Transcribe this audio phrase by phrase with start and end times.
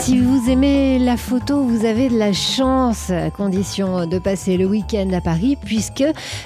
[0.00, 4.64] Si vous aimez la photo, vous avez de la chance, à condition de passer le
[4.64, 6.02] week-end à Paris, puisque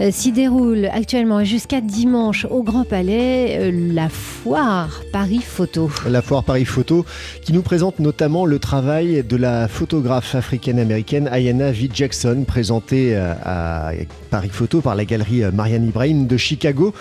[0.00, 5.90] euh, s'y déroule actuellement jusqu'à dimanche au Grand Palais euh, la foire Paris Photo.
[6.06, 7.06] La foire Paris Photo
[7.40, 11.88] qui nous présente notamment le travail de la photographe africaine-américaine Ayana V.
[11.92, 13.92] Jackson, présentée euh, à
[14.30, 16.92] Paris Photo par la galerie Marianne Ibrahim de Chicago.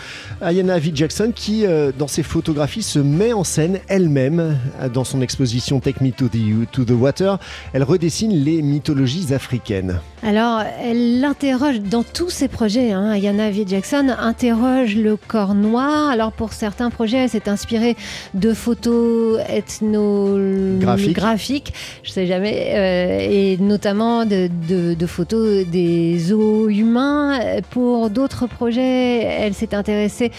[0.42, 0.92] Ayana V.
[0.96, 1.66] Jackson qui,
[1.98, 4.58] dans ses photographies, se met en scène elle-même
[4.94, 6.02] dans son exposition Take
[6.38, 7.38] Me to the Water,
[7.74, 10.00] elle redessine les mythologies africaines.
[10.24, 12.92] Alors, elle l'interroge dans tous ses projets.
[12.92, 13.12] Hein.
[13.12, 13.66] Ayana V.
[13.68, 16.10] Jackson interroge le corps noir.
[16.10, 17.96] Alors, pour certains projets, elle s'est inspirée
[18.34, 21.72] de photos ethnographiques,
[22.04, 27.40] je sais jamais, euh, et notamment de, de, photos des os humains.
[27.70, 30.32] Pour d'autres projets, elle s'est intéressée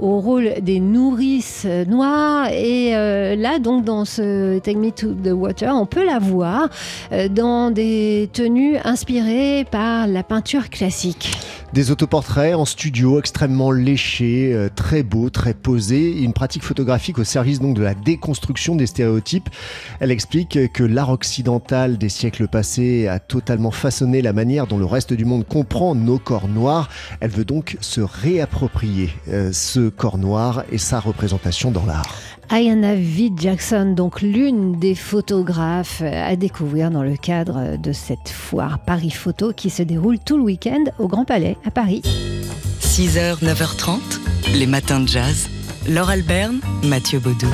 [0.00, 2.48] au rôle des nourrices noires.
[2.50, 6.68] Et euh, là, donc, dans ce Take Me to the On peut la voir
[7.12, 11.30] euh, dans des tenues inspirées par la peinture classique.
[11.72, 17.24] Des autoportraits en studio extrêmement léchés, euh, très beaux, très posés, une pratique photographique au
[17.24, 19.48] service donc de la déconstruction des stéréotypes.
[19.98, 24.86] Elle explique que l'art occidental des siècles passés a totalement façonné la manière dont le
[24.86, 26.88] reste du monde comprend nos corps noirs.
[27.20, 29.10] Elle veut donc se réapproprier
[29.52, 32.14] ce corps noir et sa représentation dans l'art.
[32.48, 33.32] Ayana V.
[33.36, 39.52] Jackson, donc l'une des photographes à découvrir dans le cadre de cette foire Paris Photo
[39.52, 42.02] qui se déroule tout le week-end au Grand Palais à Paris.
[42.80, 43.98] 6h, 9h30,
[44.54, 45.48] les matins de jazz.
[45.88, 47.48] Laure Alberne, Mathieu Baudou.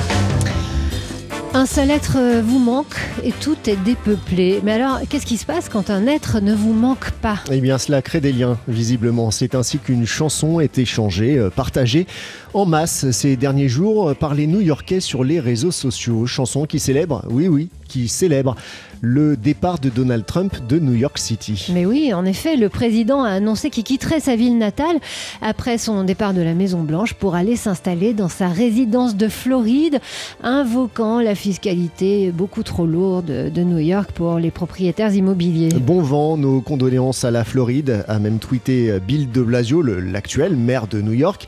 [1.55, 4.59] Un seul être euh, vous manque et tout est dépeuplé.
[4.63, 7.39] Mais alors, qu'est-ce qui se passe quand un être ne vous manque pas?
[7.51, 9.29] Eh bien, cela crée des liens, visiblement.
[9.29, 12.07] C'est ainsi qu'une chanson est échangée, euh, partagée
[12.55, 16.25] en masse ces derniers jours par les New-Yorkais sur les réseaux sociaux.
[16.25, 18.55] Chanson qui célèbre, oui, oui, qui célèbre
[19.01, 21.67] le départ de Donald Trump de New York City.
[21.71, 24.97] Mais oui, en effet, le président a annoncé qu'il quitterait sa ville natale
[25.43, 29.99] après son départ de la Maison Blanche pour aller s'installer dans sa résidence de Floride,
[30.41, 35.69] invoquant la fiscalité beaucoup trop lourde de New York pour les propriétaires immobiliers.
[35.79, 40.87] Bon vent, nos condoléances à la Floride, a même tweeté Bill de Blasio, l'actuel maire
[40.87, 41.45] de New York.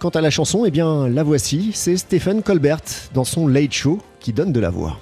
[0.00, 2.80] Quant à la chanson, eh bien la voici, c'est Stephen Colbert
[3.14, 4.98] dans son Late Show qui donne de la voix.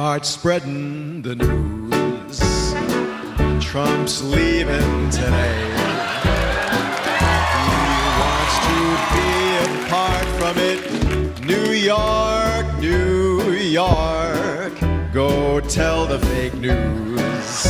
[0.00, 2.40] Start spreading the news.
[3.62, 5.60] Trump's leaving today.
[7.58, 7.74] He
[8.22, 8.78] wants to
[9.12, 9.28] be
[9.84, 10.80] apart from it.
[11.44, 14.72] New York, New York.
[15.12, 17.66] Go tell the fake news.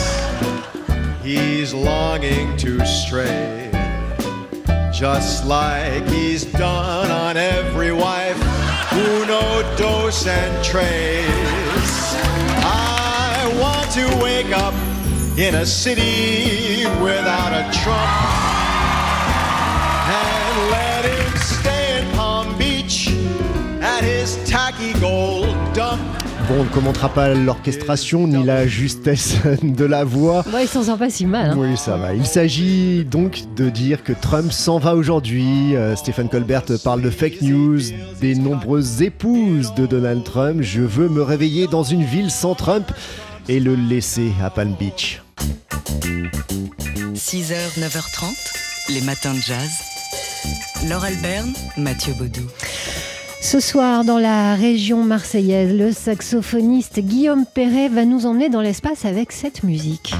[1.24, 3.72] He's longing to stray.
[4.92, 8.40] Just like he's done on every wife.
[8.92, 11.69] Uno, dos, and tres
[13.90, 14.72] to wake up
[15.36, 18.10] in a city without a Trump
[20.06, 23.08] and let him stay in Palm Beach
[23.82, 26.00] at his tacky gold dump.
[26.48, 30.44] Bon, on ne commentera pas l'orchestration ni la justesse de la voix.
[30.54, 31.50] Ouais, il s'en sort pas si mal.
[31.50, 31.56] Hein.
[31.58, 32.14] Oui, ça va.
[32.14, 35.74] Il s'agit donc de dire que Trump s'en va aujourd'hui.
[35.74, 37.80] Euh, Stéphane Colbert parle de fake news,
[38.20, 40.58] des nombreuses épouses de Donald Trump.
[40.60, 42.92] Je veux me réveiller dans une ville sans Trump
[43.50, 45.20] et le laisser à Palm Beach.
[47.14, 49.70] 6h, 9h30, les matins de jazz.
[50.88, 52.46] Laure Alberne, Mathieu Baudou.
[53.42, 59.04] Ce soir, dans la région marseillaise, le saxophoniste Guillaume Perret va nous emmener dans l'espace
[59.04, 60.14] avec cette musique.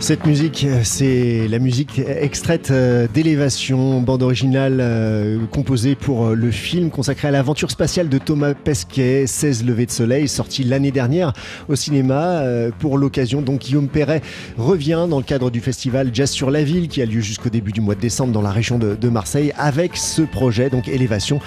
[0.00, 6.50] Cette musique, c'est la musique extraite euh, d'Élévation, bande originale euh, composée pour euh, le
[6.50, 11.34] film consacré à l'aventure spatiale de Thomas Pesquet, 16 levées de soleil, sorti l'année dernière
[11.68, 12.42] au cinéma.
[12.78, 14.22] Pour l'occasion, donc Guillaume Perret
[14.56, 17.72] revient dans le cadre du festival Jazz sur la ville qui a lieu jusqu'au début
[17.72, 21.40] du mois de décembre dans la région de, Marseille avec ce projet, donc Élévation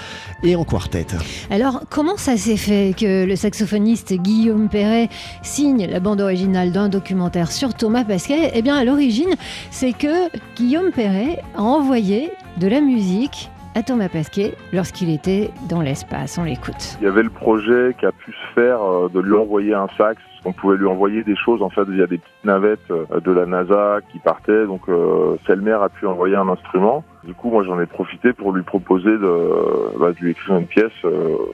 [0.43, 1.07] et en quartet.
[1.49, 5.09] Alors, comment ça s'est fait que le saxophoniste Guillaume Perret
[5.41, 9.35] signe la bande originale d'un documentaire sur Thomas Pesquet eh bien, à l'origine,
[9.71, 15.81] c'est que Guillaume Perret a envoyé de la musique à Thomas Pesquet lorsqu'il était dans
[15.81, 16.37] l'espace.
[16.37, 16.97] On l'écoute.
[17.01, 19.87] Il y avait le projet qui a pu se faire euh, de lui envoyer un
[19.97, 20.21] sax.
[20.45, 23.45] On pouvait lui envoyer des choses en fait via des petites navettes euh, de la
[23.45, 24.65] NASA qui partaient.
[24.65, 27.03] Donc euh, Selmer a pu envoyer un instrument.
[27.23, 30.91] Du coup, moi, j'en ai profité pour lui proposer de, bah, lui écrire une pièce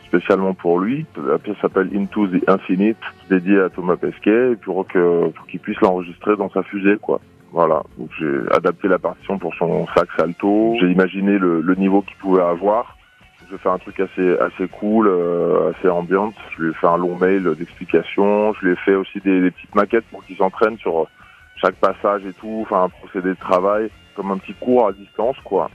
[0.08, 1.06] spécialement pour lui.
[1.28, 2.98] La pièce s'appelle Into the Infinite,
[3.30, 7.22] dédiée à Thomas Pesquet, et pour pour qu'il puisse l'enregistrer dans sa fusée, quoi.
[7.52, 10.76] Voilà, donc j'ai adapté la partition pour son sax alto.
[10.80, 12.96] J'ai imaginé le, le niveau qu'il pouvait avoir.
[13.52, 16.36] Je faire un truc assez assez cool, euh, assez ambiante.
[16.56, 18.54] Je lui ai fait un long mail d'explication.
[18.54, 21.08] Je lui ai fait aussi des, des petites maquettes pour qu'il s'entraîne sur
[21.56, 22.60] chaque passage et tout.
[22.62, 23.90] Enfin, un procédé de travail
[24.20, 25.72] comme un petit cours à distance, quoi.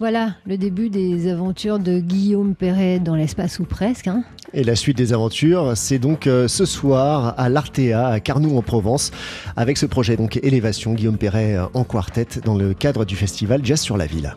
[0.00, 4.06] Voilà le début des aventures de Guillaume Perret dans l'espace ou presque.
[4.06, 4.24] hein.
[4.54, 8.62] Et la suite des aventures, c'est donc euh, ce soir à l'Artea, à Carnoux en
[8.62, 9.10] Provence,
[9.56, 13.60] avec ce projet donc Élévation, Guillaume Perret euh, en quartet dans le cadre du festival
[13.62, 14.36] Jazz sur la ville.